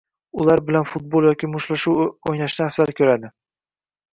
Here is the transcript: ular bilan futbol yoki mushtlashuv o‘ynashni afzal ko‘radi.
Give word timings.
ular 0.43 0.61
bilan 0.69 0.87
futbol 0.93 1.27
yoki 1.29 1.49
mushtlashuv 1.57 2.01
o‘ynashni 2.33 2.67
afzal 2.69 2.95
ko‘radi. 3.03 3.31